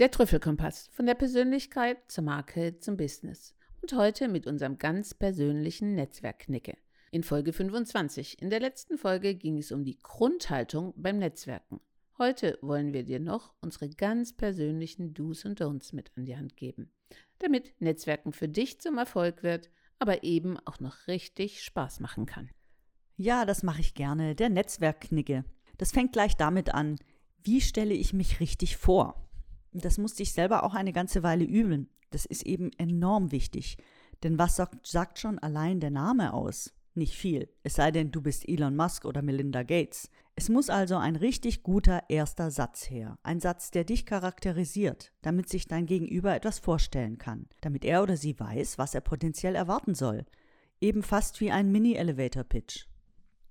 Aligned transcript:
Der 0.00 0.10
Trüffelkompass 0.10 0.88
von 0.92 1.04
der 1.04 1.14
Persönlichkeit 1.14 1.98
zur 2.10 2.24
Marke 2.24 2.78
zum 2.78 2.96
Business. 2.96 3.54
Und 3.82 3.92
heute 3.92 4.28
mit 4.28 4.46
unserem 4.46 4.78
ganz 4.78 5.12
persönlichen 5.12 5.94
Netzwerkknicke. 5.94 6.78
In 7.10 7.22
Folge 7.22 7.52
25. 7.52 8.40
In 8.40 8.48
der 8.48 8.60
letzten 8.60 8.96
Folge 8.96 9.34
ging 9.34 9.58
es 9.58 9.72
um 9.72 9.84
die 9.84 9.98
Grundhaltung 9.98 10.94
beim 10.96 11.18
Netzwerken. 11.18 11.82
Heute 12.16 12.58
wollen 12.62 12.94
wir 12.94 13.02
dir 13.02 13.20
noch 13.20 13.52
unsere 13.60 13.90
ganz 13.90 14.34
persönlichen 14.34 15.12
Do's 15.12 15.44
und 15.44 15.60
Don'ts 15.60 15.94
mit 15.94 16.12
an 16.16 16.24
die 16.24 16.38
Hand 16.38 16.56
geben, 16.56 16.90
damit 17.38 17.78
Netzwerken 17.78 18.32
für 18.32 18.48
dich 18.48 18.80
zum 18.80 18.96
Erfolg 18.96 19.42
wird, 19.42 19.68
aber 19.98 20.24
eben 20.24 20.56
auch 20.60 20.80
noch 20.80 21.08
richtig 21.08 21.62
Spaß 21.62 22.00
machen 22.00 22.24
kann. 22.24 22.48
Ja, 23.18 23.44
das 23.44 23.62
mache 23.62 23.82
ich 23.82 23.92
gerne, 23.92 24.34
der 24.34 24.48
Netzwerkknicke. 24.48 25.44
Das 25.76 25.92
fängt 25.92 26.14
gleich 26.14 26.38
damit 26.38 26.72
an, 26.72 26.96
wie 27.42 27.60
stelle 27.60 27.92
ich 27.92 28.14
mich 28.14 28.40
richtig 28.40 28.78
vor? 28.78 29.29
Das 29.72 29.98
musste 29.98 30.22
ich 30.22 30.32
selber 30.32 30.64
auch 30.64 30.74
eine 30.74 30.92
ganze 30.92 31.22
Weile 31.22 31.44
üben. 31.44 31.88
Das 32.10 32.26
ist 32.26 32.44
eben 32.44 32.70
enorm 32.78 33.32
wichtig. 33.32 33.76
Denn 34.22 34.38
was 34.38 34.56
sagt, 34.56 34.86
sagt 34.86 35.18
schon 35.18 35.38
allein 35.38 35.80
der 35.80 35.90
Name 35.90 36.34
aus? 36.34 36.72
Nicht 36.94 37.14
viel. 37.14 37.48
Es 37.62 37.74
sei 37.74 37.92
denn, 37.92 38.10
du 38.10 38.20
bist 38.20 38.48
Elon 38.48 38.74
Musk 38.74 39.04
oder 39.04 39.22
Melinda 39.22 39.62
Gates. 39.62 40.10
Es 40.34 40.48
muss 40.48 40.70
also 40.70 40.96
ein 40.96 41.16
richtig 41.16 41.62
guter 41.62 42.02
erster 42.08 42.50
Satz 42.50 42.90
her. 42.90 43.18
Ein 43.22 43.40
Satz, 43.40 43.70
der 43.70 43.84
dich 43.84 44.06
charakterisiert, 44.06 45.12
damit 45.22 45.48
sich 45.48 45.68
dein 45.68 45.86
Gegenüber 45.86 46.34
etwas 46.34 46.58
vorstellen 46.58 47.18
kann. 47.18 47.46
Damit 47.60 47.84
er 47.84 48.02
oder 48.02 48.16
sie 48.16 48.38
weiß, 48.38 48.76
was 48.78 48.94
er 48.94 49.02
potenziell 49.02 49.54
erwarten 49.54 49.94
soll. 49.94 50.24
Eben 50.80 51.02
fast 51.02 51.40
wie 51.40 51.50
ein 51.50 51.70
Mini-Elevator-Pitch. 51.70 52.86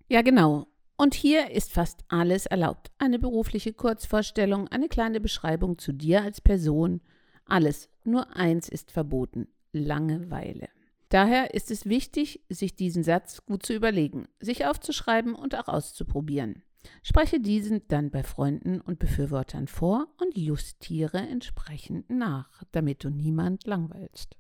Ja, 0.10 0.22
genau. 0.22 0.68
Und 1.00 1.14
hier 1.14 1.52
ist 1.52 1.72
fast 1.72 2.04
alles 2.10 2.46
erlaubt. 2.46 2.92
Eine 2.98 3.20
berufliche 3.20 3.72
Kurzvorstellung, 3.72 4.68
eine 4.68 4.90
kleine 4.90 5.22
Beschreibung 5.22 5.78
zu 5.78 5.94
dir 5.94 6.22
als 6.24 6.42
Person. 6.42 7.00
Alles. 7.46 7.90
Nur 8.04 8.36
eins 8.36 8.68
ist 8.68 8.92
verboten. 8.92 9.48
Langeweile. 9.72 10.68
Daher 11.08 11.54
ist 11.54 11.72
es 11.72 11.86
wichtig, 11.86 12.42
sich 12.50 12.76
diesen 12.76 13.04
Satz 13.04 13.46
gut 13.46 13.66
zu 13.66 13.74
überlegen, 13.74 14.28
sich 14.42 14.66
aufzuschreiben 14.66 15.36
und 15.36 15.56
auch 15.56 15.70
auszuprobieren. 15.70 16.64
Spreche 17.02 17.40
diesen 17.40 17.88
dann 17.88 18.12
bei 18.12 18.22
Freunden 18.22 18.82
und 18.82 19.00
Befürwortern 19.00 19.70
vor 19.70 20.10
und 20.18 20.38
justiere 20.38 21.20
entsprechend 21.20 22.10
nach, 22.10 22.62
damit 22.74 23.06
du 23.06 23.10
niemand 23.10 23.66
langweilst. 23.66 24.36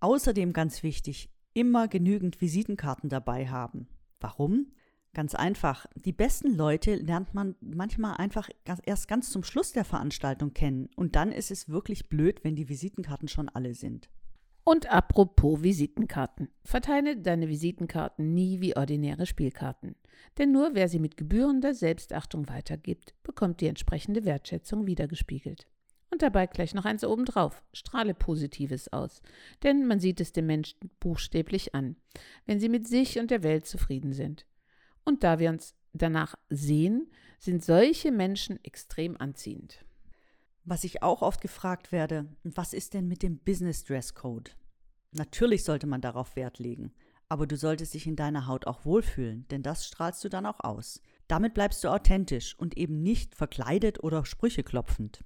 Außerdem 0.00 0.54
ganz 0.54 0.82
wichtig, 0.82 1.28
immer 1.52 1.88
genügend 1.88 2.40
Visitenkarten 2.40 3.10
dabei 3.10 3.48
haben. 3.48 3.86
Warum? 4.18 4.68
Ganz 5.14 5.36
einfach. 5.36 5.86
Die 5.94 6.12
besten 6.12 6.54
Leute 6.56 6.96
lernt 6.96 7.34
man 7.34 7.54
manchmal 7.60 8.16
einfach 8.16 8.50
erst 8.84 9.06
ganz 9.06 9.30
zum 9.30 9.44
Schluss 9.44 9.70
der 9.70 9.84
Veranstaltung 9.84 10.52
kennen. 10.52 10.90
Und 10.96 11.14
dann 11.14 11.30
ist 11.30 11.52
es 11.52 11.68
wirklich 11.68 12.08
blöd, 12.08 12.42
wenn 12.42 12.56
die 12.56 12.68
Visitenkarten 12.68 13.28
schon 13.28 13.48
alle 13.48 13.74
sind. 13.74 14.10
Und 14.64 14.90
apropos 14.90 15.62
Visitenkarten. 15.62 16.48
Verteile 16.64 17.16
deine 17.16 17.48
Visitenkarten 17.48 18.34
nie 18.34 18.60
wie 18.60 18.76
ordinäre 18.76 19.26
Spielkarten. 19.26 19.94
Denn 20.38 20.50
nur 20.50 20.74
wer 20.74 20.88
sie 20.88 20.98
mit 20.98 21.16
gebührender 21.16 21.74
Selbstachtung 21.74 22.48
weitergibt, 22.48 23.14
bekommt 23.22 23.60
die 23.60 23.68
entsprechende 23.68 24.24
Wertschätzung 24.24 24.86
wiedergespiegelt. 24.86 25.68
Und 26.10 26.22
dabei 26.22 26.46
gleich 26.46 26.74
noch 26.74 26.86
eins 26.86 27.04
obendrauf. 27.04 27.62
Strahle 27.72 28.14
Positives 28.14 28.92
aus. 28.92 29.22
Denn 29.62 29.86
man 29.86 30.00
sieht 30.00 30.20
es 30.20 30.32
dem 30.32 30.46
Menschen 30.46 30.78
buchstäblich 30.98 31.74
an, 31.74 31.96
wenn 32.46 32.58
sie 32.58 32.68
mit 32.68 32.88
sich 32.88 33.18
und 33.20 33.30
der 33.30 33.42
Welt 33.44 33.66
zufrieden 33.66 34.12
sind. 34.12 34.46
Und 35.04 35.22
da 35.22 35.38
wir 35.38 35.50
uns 35.50 35.74
danach 35.92 36.34
sehen, 36.48 37.10
sind 37.38 37.64
solche 37.64 38.10
Menschen 38.10 38.62
extrem 38.64 39.16
anziehend. 39.20 39.84
Was 40.64 40.84
ich 40.84 41.02
auch 41.02 41.20
oft 41.20 41.40
gefragt 41.40 41.92
werde, 41.92 42.26
was 42.42 42.72
ist 42.72 42.94
denn 42.94 43.06
mit 43.06 43.22
dem 43.22 43.38
Business 43.38 43.84
Dress 43.84 44.14
Code? 44.14 44.50
Natürlich 45.12 45.62
sollte 45.62 45.86
man 45.86 46.00
darauf 46.00 46.36
Wert 46.36 46.58
legen, 46.58 46.92
aber 47.28 47.46
du 47.46 47.56
solltest 47.56 47.94
dich 47.94 48.06
in 48.06 48.16
deiner 48.16 48.46
Haut 48.46 48.66
auch 48.66 48.84
wohlfühlen, 48.84 49.46
denn 49.48 49.62
das 49.62 49.86
strahlst 49.86 50.24
du 50.24 50.28
dann 50.28 50.46
auch 50.46 50.60
aus. 50.60 51.00
Damit 51.28 51.54
bleibst 51.54 51.84
du 51.84 51.88
authentisch 51.88 52.58
und 52.58 52.76
eben 52.76 53.02
nicht 53.02 53.34
verkleidet 53.34 54.02
oder 54.02 54.24
Sprüche 54.24 54.62
klopfend. 54.62 55.22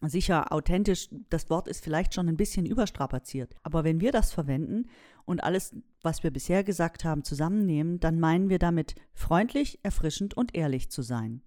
Sicher, 0.00 0.52
authentisch, 0.52 1.08
das 1.30 1.48
Wort 1.48 1.68
ist 1.68 1.84
vielleicht 1.84 2.14
schon 2.14 2.28
ein 2.28 2.36
bisschen 2.36 2.66
überstrapaziert. 2.66 3.54
Aber 3.62 3.84
wenn 3.84 4.00
wir 4.00 4.10
das 4.10 4.32
verwenden 4.32 4.88
und 5.24 5.44
alles, 5.44 5.76
was 6.02 6.24
wir 6.24 6.32
bisher 6.32 6.64
gesagt 6.64 7.04
haben, 7.04 7.22
zusammennehmen, 7.22 8.00
dann 8.00 8.18
meinen 8.18 8.48
wir 8.48 8.58
damit 8.58 8.96
freundlich, 9.14 9.78
erfrischend 9.84 10.36
und 10.36 10.56
ehrlich 10.56 10.90
zu 10.90 11.02
sein. 11.02 11.42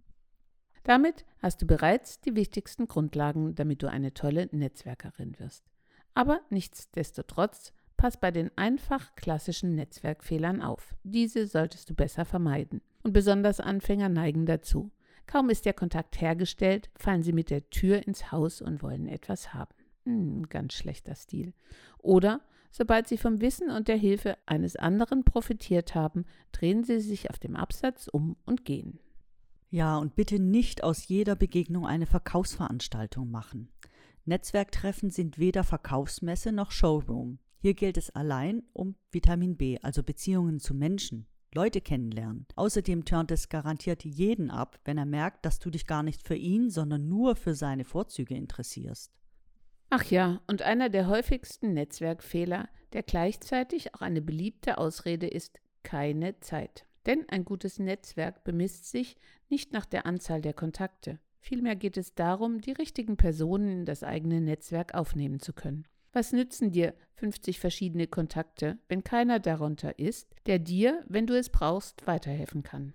Damit 0.84 1.26
hast 1.42 1.62
du 1.62 1.66
bereits 1.66 2.22
die 2.22 2.36
wichtigsten 2.36 2.88
Grundlagen, 2.88 3.56
damit 3.56 3.82
du 3.82 3.90
eine 3.90 4.14
tolle 4.14 4.48
Netzwerkerin 4.52 5.38
wirst. 5.40 5.66
Aber 6.14 6.40
nichtsdestotrotz, 6.50 7.74
pass 7.98 8.20
bei 8.20 8.32
den 8.32 8.52
einfach 8.56 9.16
klassischen 9.16 9.76
Netzwerkfehlern 9.76 10.62
auf. 10.62 10.96
Diese 11.04 11.48
solltest 11.48 11.90
du 11.90 11.96
besser 11.96 12.24
vermeiden. 12.24 12.82
Und 13.04 13.14
besonders 13.14 13.60
Anfänger 13.60 14.10
neigen 14.10 14.46
dazu. 14.46 14.92
Kaum 15.28 15.50
ist 15.50 15.66
der 15.66 15.74
Kontakt 15.74 16.22
hergestellt, 16.22 16.90
fallen 16.96 17.24
sie 17.24 17.34
mit 17.34 17.50
der 17.50 17.70
Tür 17.70 18.06
ins 18.08 18.32
Haus 18.32 18.62
und 18.62 18.84
wollen 18.84 19.08
etwas 19.08 19.54
haben. 19.54 19.74
Hm, 20.06 20.48
ganz 20.50 20.74
schlechter 20.74 21.16
Stil. 21.16 21.54
Oder 21.98 22.42
sobald 22.72 23.08
sie 23.08 23.18
vom 23.18 23.42
Wissen 23.42 23.70
und 23.70 23.88
der 23.88 23.98
Hilfe 23.98 24.38
eines 24.46 24.76
anderen 24.76 25.24
profitiert 25.24 25.96
haben, 25.96 26.26
drehen 26.52 26.84
sie 26.84 27.00
sich 27.00 27.30
auf 27.30 27.40
dem 27.40 27.56
Absatz 27.56 28.08
um 28.08 28.36
und 28.46 28.66
gehen. 28.66 29.00
Ja, 29.72 29.98
und 29.98 30.16
bitte 30.16 30.40
nicht 30.40 30.84
aus 30.84 31.08
jeder 31.08 31.36
Begegnung 31.36 31.86
eine 31.86 32.06
Verkaufsveranstaltung 32.06 33.30
machen. 33.30 33.70
Netzwerktreffen 34.26 35.10
sind 35.10 35.38
weder 35.38 35.64
Verkaufsmesse 35.64 36.52
noch 36.52 36.72
Showroom. 36.72 37.40
Hier 37.58 37.74
gilt 37.74 37.98
es 37.98 38.10
allein 38.10 38.64
um 38.74 38.96
Vitamin 39.12 39.58
B, 39.58 39.80
also 39.82 40.04
Beziehungen 40.04 40.60
zu 40.60 40.74
Menschen. 40.74 41.28
Leute 41.56 41.82
kennenlernen. 41.82 42.46
Außerdem 42.56 43.06
turnt 43.06 43.32
es 43.32 43.50
garantiert 43.50 44.04
jeden 44.04 44.52
ab, 44.52 44.78
wenn 44.84 44.98
er 44.98 45.06
merkt, 45.06 45.46
dass 45.46 45.58
du 45.60 45.70
dich 45.70 45.88
gar 45.88 46.04
nicht 46.04 46.28
für 46.28 46.36
ihn, 46.36 46.70
sondern 46.70 47.08
nur 47.08 47.36
für 47.36 47.56
seine 47.56 47.86
Vorzüge 47.86 48.36
interessierst. 48.36 49.12
Ach 49.90 50.04
ja, 50.04 50.42
und 50.48 50.62
einer 50.62 50.90
der 50.90 51.08
häufigsten 51.08 51.74
Netzwerkfehler, 51.74 52.68
der 52.94 53.04
gleichzeitig 53.04 53.96
auch 53.96 54.02
eine 54.02 54.22
beliebte 54.22 54.78
Ausrede 54.78 55.28
ist, 55.28 55.60
keine 55.84 56.40
Zeit. 56.42 56.86
Denn 57.06 57.26
ein 57.30 57.46
gutes 57.46 57.80
Netzwerk 57.80 58.44
bemisst 58.44 58.90
sich 58.90 59.16
nicht 59.50 59.72
nach 59.72 59.86
der 59.86 60.06
Anzahl 60.06 60.42
der 60.42 60.54
Kontakte. 60.54 61.20
Vielmehr 61.40 61.76
geht 61.76 61.96
es 61.96 62.16
darum, 62.16 62.60
die 62.60 62.72
richtigen 62.72 63.18
Personen 63.18 63.70
in 63.70 63.86
das 63.86 64.04
eigene 64.04 64.42
Netzwerk 64.42 64.96
aufnehmen 64.96 65.40
zu 65.40 65.54
können. 65.54 65.88
Was 66.16 66.32
nützen 66.32 66.72
dir 66.72 66.94
50 67.16 67.60
verschiedene 67.60 68.08
Kontakte, 68.08 68.80
wenn 68.88 69.04
keiner 69.04 69.42
darunter 69.42 70.00
ist, 70.00 70.34
der 70.46 70.60
dir, 70.60 71.04
wenn 71.10 71.28
du 71.28 71.38
es 71.38 71.50
brauchst, 71.50 72.08
weiterhelfen 72.08 72.64
kann? 72.64 72.94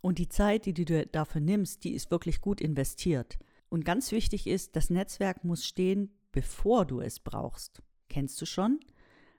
Und 0.00 0.16
die 0.16 0.30
Zeit, 0.30 0.64
die 0.64 0.72
du 0.72 1.06
dafür 1.06 1.42
nimmst, 1.42 1.84
die 1.84 1.92
ist 1.92 2.10
wirklich 2.10 2.40
gut 2.40 2.62
investiert. 2.62 3.38
Und 3.68 3.84
ganz 3.84 4.10
wichtig 4.10 4.46
ist, 4.46 4.74
das 4.74 4.88
Netzwerk 4.88 5.44
muss 5.44 5.66
stehen, 5.66 6.14
bevor 6.32 6.86
du 6.86 7.02
es 7.02 7.20
brauchst. 7.20 7.82
Kennst 8.08 8.40
du 8.40 8.46
schon? 8.46 8.80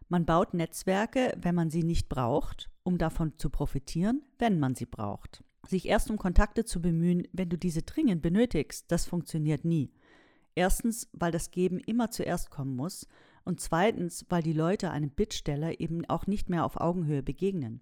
Man 0.08 0.28
baut 0.28 0.54
Netzwerke, 0.54 1.34
wenn 1.42 1.56
man 1.56 1.72
sie 1.72 1.82
nicht 1.82 2.08
braucht, 2.08 2.70
um 2.84 3.00
davon 3.00 3.34
zu 3.40 3.50
profitieren, 3.50 4.22
wenn 4.38 4.60
man 4.60 4.76
sie 4.76 4.86
braucht. 4.86 5.44
Sich 5.68 5.88
erst 5.88 6.12
um 6.12 6.18
Kontakte 6.20 6.66
zu 6.66 6.84
bemühen, 6.84 7.28
wenn 7.34 7.50
du 7.50 7.58
diese 7.58 7.82
dringend 7.82 8.22
benötigst, 8.22 8.92
das 8.92 9.08
funktioniert 9.08 9.66
nie. 9.66 9.92
Erstens, 10.56 11.10
weil 11.14 11.32
das 11.32 11.52
Geben 11.52 11.80
immer 11.80 12.12
zuerst 12.12 12.50
kommen 12.50 12.76
muss 12.76 13.08
und 13.44 13.60
zweitens, 13.60 14.26
weil 14.30 14.44
die 14.44 14.54
Leute 14.54 14.92
einem 14.92 15.10
Bittsteller 15.10 15.80
eben 15.80 16.06
auch 16.06 16.28
nicht 16.28 16.50
mehr 16.50 16.66
auf 16.66 16.80
Augenhöhe 16.80 17.24
begegnen. 17.24 17.82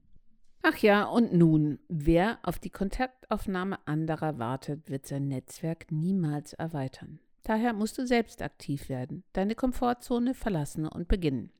Ach 0.61 0.77
ja, 0.77 1.05
und 1.05 1.33
nun, 1.33 1.79
wer 1.87 2.39
auf 2.43 2.59
die 2.59 2.69
Kontaktaufnahme 2.69 3.79
anderer 3.87 4.39
wartet, 4.39 4.89
wird 4.89 5.07
sein 5.07 5.27
Netzwerk 5.27 5.91
niemals 5.91 6.53
erweitern. 6.53 7.19
Daher 7.43 7.73
musst 7.73 7.97
du 7.97 8.05
selbst 8.05 8.41
aktiv 8.41 8.89
werden, 8.89 9.23
deine 9.33 9.55
Komfortzone 9.55 10.33
verlassen 10.33 10.85
und 10.85 11.07
beginnen. 11.07 11.51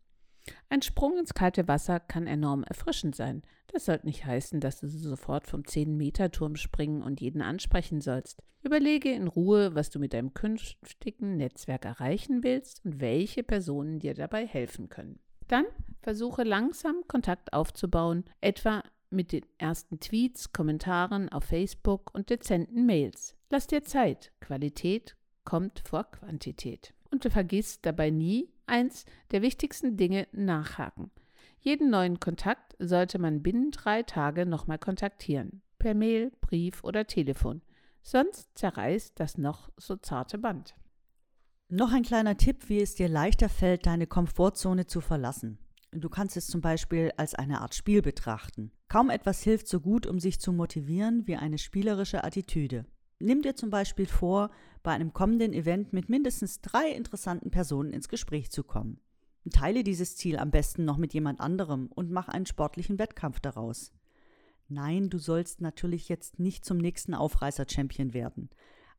Ein 0.70 0.82
Sprung 0.82 1.18
ins 1.18 1.34
kalte 1.34 1.68
Wasser 1.68 2.00
kann 2.00 2.28
enorm 2.28 2.64
erfrischend 2.64 3.16
sein. 3.16 3.44
Das 3.68 3.86
sollte 3.86 4.08
nicht 4.08 4.26
heißen, 4.26 4.60
dass 4.60 4.80
du 4.80 4.88
sofort 4.88 5.48
vom 5.48 5.62
10-Meter-Turm 5.62 6.56
springen 6.56 7.04
und 7.04 7.22
jeden 7.22 7.42
ansprechen 7.42 8.02
sollst. 8.02 8.42
Überlege 8.64 9.12
in 9.12 9.28
Ruhe, 9.28 9.76
was 9.76 9.90
du 9.90 10.00
mit 10.00 10.14
deinem 10.14 10.34
künftigen 10.34 11.38
Netzwerk 11.38 11.86
erreichen 11.86 12.44
willst 12.44 12.84
und 12.84 13.00
welche 13.00 13.44
Personen 13.44 14.00
dir 14.00 14.14
dabei 14.14 14.46
helfen 14.46 14.90
können. 14.90 15.20
Dann 15.48 15.66
versuche 16.02 16.44
langsam 16.44 17.04
Kontakt 17.08 17.54
aufzubauen, 17.54 18.26
etwa 18.42 18.84
mit 19.10 19.32
den 19.32 19.46
ersten 19.58 20.00
Tweets, 20.00 20.54
Kommentaren 20.54 21.30
auf 21.30 21.46
Facebook 21.46 22.14
und 22.14 22.30
dezenten 22.30 22.86
Mails. 22.86 23.36
Lass 23.50 23.68
dir 23.68 23.84
Zeit. 23.84 24.32
Qualität 24.42 25.16
kommt 25.44 25.82
vor 25.86 26.04
Quantität. 26.12 26.94
Und 27.12 27.26
du 27.26 27.32
vergisst 27.32 27.86
dabei 27.86 28.12
nie, 28.12 28.50
eins 28.70 29.06
der 29.32 29.42
wichtigsten 29.42 29.98
Dinge 29.98 30.28
nachhaken. 30.32 31.12
Jeden 31.60 31.90
neuen 31.90 32.20
Kontakt 32.20 32.76
sollte 32.80 33.20
man 33.20 33.44
binnen 33.44 33.72
drei 33.72 34.04
Tage 34.04 34.46
nochmal 34.46 34.80
kontaktieren. 34.80 35.62
Per 35.78 35.94
Mail, 35.94 36.32
Brief 36.42 36.84
oder 36.84 37.06
Telefon. 37.06 37.62
Sonst 38.02 38.50
zerreißt 38.56 39.20
das 39.20 39.38
noch 39.38 39.70
so 39.78 39.98
zarte 39.98 40.38
Band. 40.38 40.76
Noch 41.68 41.92
ein 41.92 42.04
kleiner 42.04 42.38
Tipp, 42.38 42.70
wie 42.70 42.82
es 42.82 42.96
dir 42.96 43.10
leichter 43.10 43.50
fällt, 43.50 43.86
deine 43.86 44.08
Komfortzone 44.08 44.88
zu 44.88 45.02
verlassen. 45.02 45.60
Du 45.92 46.10
kannst 46.10 46.38
es 46.38 46.48
zum 46.48 46.62
Beispiel 46.62 47.12
als 47.18 47.36
eine 47.36 47.62
Art 47.62 47.76
Spiel 47.76 48.02
betrachten. 48.02 48.72
Kaum 48.88 49.10
etwas 49.10 49.44
hilft 49.44 49.68
so 49.68 49.80
gut, 49.80 50.08
um 50.08 50.20
sich 50.20 50.40
zu 50.40 50.54
motivieren, 50.54 51.28
wie 51.28 51.36
eine 51.36 51.58
spielerische 51.58 52.24
Attitüde. 52.24 52.86
Nimm 53.20 53.42
dir 53.42 53.56
zum 53.56 53.70
Beispiel 53.70 54.06
vor, 54.06 54.50
bei 54.84 54.92
einem 54.92 55.14
kommenden 55.14 55.54
Event 55.54 55.94
mit 55.94 56.10
mindestens 56.10 56.62
drei 56.62 56.90
interessanten 56.90 57.52
Personen 57.52 57.94
ins 57.94 58.10
Gespräch 58.10 58.50
zu 58.50 58.64
kommen. 58.64 59.00
Teile 59.52 59.84
dieses 59.84 60.16
Ziel 60.16 60.38
am 60.38 60.52
besten 60.52 60.86
noch 60.86 60.98
mit 60.98 61.14
jemand 61.14 61.40
anderem 61.40 61.88
und 61.88 62.12
mach 62.12 62.30
einen 62.30 62.46
sportlichen 62.46 63.00
Wettkampf 63.00 63.40
daraus. 63.40 63.92
Nein, 64.68 65.10
du 65.10 65.18
sollst 65.18 65.62
natürlich 65.62 66.10
jetzt 66.10 66.40
nicht 66.40 66.64
zum 66.64 66.78
nächsten 66.78 67.14
Aufreißer-Champion 67.14 68.14
werden 68.14 68.50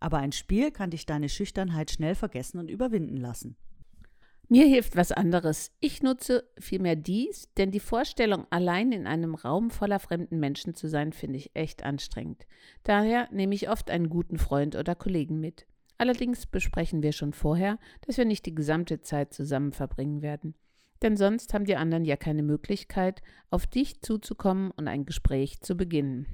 aber 0.01 0.19
ein 0.19 0.33
Spiel 0.33 0.73
kann 0.73 0.91
dich 0.91 1.07
deine 1.07 1.29
Schüchternheit 1.29 1.91
schnell 1.91 2.15
vergessen 2.15 2.59
und 2.59 2.71
überwinden 2.71 3.19
lassen. 3.19 3.57
Mir 4.53 4.67
hilft 4.67 4.97
was 4.97 5.13
anderes. 5.13 5.71
Ich 5.79 6.03
nutze 6.03 6.43
vielmehr 6.59 6.97
dies, 6.97 7.49
denn 7.57 7.71
die 7.71 7.79
Vorstellung, 7.79 8.49
allein 8.51 8.91
in 8.91 9.07
einem 9.07 9.37
Raum 9.37 9.71
voller 9.71 10.01
fremden 10.01 10.41
Menschen 10.41 10.75
zu 10.75 10.89
sein, 10.89 11.13
finde 11.13 11.39
ich 11.39 11.55
echt 11.55 11.85
anstrengend. 11.85 12.49
Daher 12.83 13.29
nehme 13.31 13.55
ich 13.55 13.71
oft 13.71 13.93
einen 13.93 14.11
guten 14.11 14.39
Freund 14.39 14.75
oder 14.75 14.97
Kollegen 14.97 15.39
mit. 15.39 15.69
Allerdings 15.99 16.47
besprechen 16.47 17.05
wir 17.05 17.13
schon 17.13 17.33
vorher, 17.33 17.79
dass 18.05 18.19
wir 18.19 18.25
nicht 18.25 18.45
die 18.45 18.55
gesamte 18.57 19.01
Zeit 19.03 19.33
zusammen 19.33 19.71
verbringen 19.71 20.21
werden. 20.21 20.57
Denn 21.01 21.17
sonst 21.17 21.55
haben 21.55 21.65
die 21.65 21.77
anderen 21.77 22.05
ja 22.05 22.17
keine 22.17 22.43
Möglichkeit, 22.43 23.23
auf 23.51 23.69
dich 23.69 24.03
zuzukommen 24.03 24.73
und 24.73 24.89
ein 24.89 25.07
Gespräch 25.07 25.61
zu 25.61 25.77
beginnen. 25.77 26.27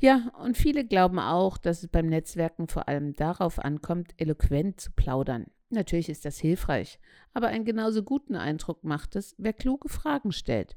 Ja, 0.00 0.32
und 0.42 0.56
viele 0.56 0.84
glauben 0.84 1.20
auch, 1.20 1.58
dass 1.58 1.84
es 1.84 1.88
beim 1.88 2.06
Netzwerken 2.06 2.66
vor 2.66 2.88
allem 2.88 3.12
darauf 3.12 3.60
ankommt, 3.60 4.14
eloquent 4.16 4.80
zu 4.80 4.90
plaudern. 4.90 5.46
Natürlich 5.74 6.08
ist 6.08 6.24
das 6.24 6.38
hilfreich, 6.38 6.98
aber 7.32 7.48
einen 7.48 7.64
genauso 7.64 8.02
guten 8.02 8.36
Eindruck 8.36 8.84
macht 8.84 9.16
es, 9.16 9.34
wer 9.38 9.52
kluge 9.52 9.88
Fragen 9.88 10.32
stellt. 10.32 10.76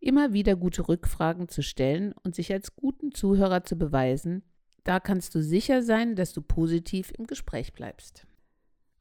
Immer 0.00 0.32
wieder 0.32 0.54
gute 0.56 0.88
Rückfragen 0.88 1.48
zu 1.48 1.62
stellen 1.62 2.14
und 2.22 2.34
sich 2.34 2.52
als 2.52 2.76
guten 2.76 3.12
Zuhörer 3.12 3.64
zu 3.64 3.76
beweisen, 3.76 4.42
da 4.84 5.00
kannst 5.00 5.34
du 5.34 5.42
sicher 5.42 5.82
sein, 5.82 6.16
dass 6.16 6.32
du 6.32 6.40
positiv 6.40 7.12
im 7.18 7.26
Gespräch 7.26 7.72
bleibst. 7.72 8.26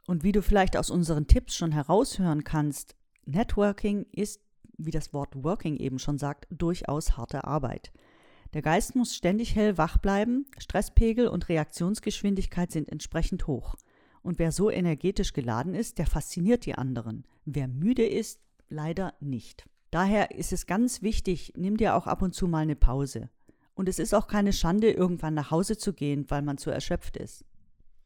Und 0.07 0.23
wie 0.23 0.31
du 0.31 0.41
vielleicht 0.41 0.75
aus 0.75 0.89
unseren 0.89 1.27
Tipps 1.27 1.55
schon 1.55 1.71
heraushören 1.71 2.43
kannst, 2.43 2.95
Networking 3.25 4.05
ist, 4.11 4.41
wie 4.77 4.91
das 4.91 5.13
Wort 5.13 5.43
Working 5.43 5.77
eben 5.77 5.99
schon 5.99 6.17
sagt, 6.17 6.47
durchaus 6.49 7.15
harte 7.15 7.43
Arbeit. 7.43 7.91
Der 8.53 8.61
Geist 8.61 8.95
muss 8.95 9.15
ständig 9.15 9.55
hell 9.55 9.77
wach 9.77 9.97
bleiben, 9.97 10.45
Stresspegel 10.57 11.27
und 11.27 11.49
Reaktionsgeschwindigkeit 11.49 12.71
sind 12.71 12.89
entsprechend 12.89 13.47
hoch. 13.47 13.75
Und 14.27 14.39
wer 14.39 14.51
so 14.51 14.69
energetisch 14.69 15.31
geladen 15.31 15.73
ist, 15.73 15.99
der 15.99 16.05
fasziniert 16.05 16.65
die 16.65 16.75
anderen. 16.75 17.23
Wer 17.45 17.69
müde 17.69 18.05
ist, 18.05 18.41
leider 18.67 19.13
nicht. 19.21 19.63
Daher 19.89 20.31
ist 20.31 20.51
es 20.51 20.65
ganz 20.65 21.01
wichtig, 21.01 21.53
nimm 21.55 21.77
dir 21.77 21.95
auch 21.95 22.07
ab 22.07 22.21
und 22.21 22.35
zu 22.35 22.45
mal 22.45 22.63
eine 22.63 22.75
Pause. 22.75 23.29
Und 23.73 23.87
es 23.87 23.99
ist 23.99 24.13
auch 24.13 24.27
keine 24.27 24.51
Schande, 24.51 24.91
irgendwann 24.91 25.33
nach 25.33 25.49
Hause 25.49 25.77
zu 25.77 25.93
gehen, 25.93 26.29
weil 26.29 26.41
man 26.41 26.57
zu 26.57 26.69
erschöpft 26.69 27.15
ist. 27.15 27.45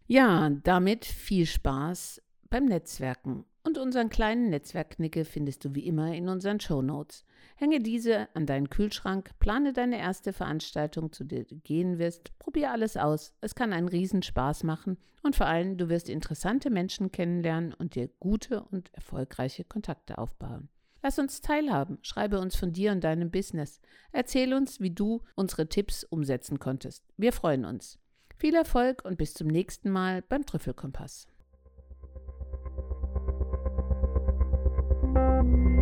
Ja, 0.05 0.51
damit 0.61 1.05
viel 1.05 1.47
Spaß 1.47 2.21
beim 2.51 2.65
Netzwerken. 2.65 3.45
Und 3.63 3.77
unseren 3.77 4.09
kleinen 4.09 4.49
Netzwerkknicke 4.49 5.23
findest 5.23 5.63
du 5.65 5.73
wie 5.73 5.85
immer 5.87 6.13
in 6.13 6.29
unseren 6.29 6.59
Show 6.59 6.81
Notes. 6.81 7.25
Hänge 7.55 7.79
diese 7.79 8.27
an 8.35 8.45
deinen 8.45 8.69
Kühlschrank, 8.69 9.31
plane 9.39 9.71
deine 9.71 9.99
erste 9.99 10.33
Veranstaltung, 10.33 11.11
zu 11.11 11.23
der 11.23 11.45
du 11.45 11.55
gehen 11.57 11.97
wirst, 11.97 12.37
probier 12.39 12.71
alles 12.71 12.97
aus. 12.97 13.33
Es 13.39 13.55
kann 13.55 13.71
einen 13.71 13.87
Riesenspaß 13.87 14.63
machen 14.63 14.97
und 15.23 15.35
vor 15.35 15.45
allem 15.45 15.77
du 15.77 15.89
wirst 15.89 16.09
interessante 16.09 16.69
Menschen 16.69 17.11
kennenlernen 17.11 17.73
und 17.73 17.95
dir 17.95 18.09
gute 18.19 18.63
und 18.63 18.93
erfolgreiche 18.93 19.63
Kontakte 19.63 20.17
aufbauen. 20.17 20.69
Lass 21.03 21.17
uns 21.17 21.41
teilhaben, 21.41 21.99
schreibe 22.01 22.39
uns 22.39 22.55
von 22.55 22.73
dir 22.73 22.91
und 22.91 23.03
deinem 23.03 23.31
Business. 23.31 23.79
Erzähl 24.11 24.53
uns, 24.53 24.79
wie 24.81 24.91
du 24.91 25.21
unsere 25.35 25.69
Tipps 25.69 26.03
umsetzen 26.03 26.59
konntest. 26.59 27.05
Wir 27.17 27.31
freuen 27.31 27.65
uns. 27.65 27.97
Viel 28.37 28.55
Erfolg 28.55 29.05
und 29.05 29.17
bis 29.17 29.33
zum 29.35 29.47
nächsten 29.47 29.89
Mal 29.89 30.21
beim 30.23 30.45
Trüffelkompass. 30.45 31.27
Música 35.13 35.80